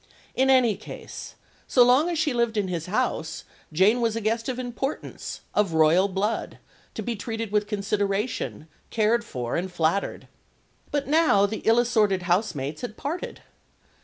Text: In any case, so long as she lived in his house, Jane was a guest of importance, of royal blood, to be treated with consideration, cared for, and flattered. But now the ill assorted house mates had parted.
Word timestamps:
In 0.33 0.49
any 0.49 0.75
case, 0.77 1.35
so 1.67 1.83
long 1.83 2.09
as 2.09 2.17
she 2.17 2.33
lived 2.33 2.57
in 2.57 2.69
his 2.69 2.87
house, 2.87 3.43
Jane 3.71 4.01
was 4.01 4.15
a 4.15 4.21
guest 4.21 4.49
of 4.49 4.57
importance, 4.57 5.41
of 5.53 5.73
royal 5.75 6.07
blood, 6.07 6.57
to 6.95 7.03
be 7.03 7.15
treated 7.15 7.51
with 7.51 7.67
consideration, 7.67 8.67
cared 8.89 9.23
for, 9.23 9.55
and 9.55 9.71
flattered. 9.71 10.27
But 10.89 11.07
now 11.07 11.45
the 11.45 11.61
ill 11.65 11.77
assorted 11.77 12.23
house 12.23 12.55
mates 12.55 12.81
had 12.81 12.97
parted. 12.97 13.43